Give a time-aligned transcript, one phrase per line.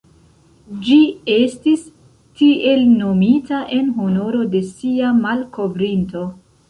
[0.85, 0.95] Ĝi
[1.33, 1.83] estis
[2.41, 6.25] tiel nomita en honoro de sia malkovrinto.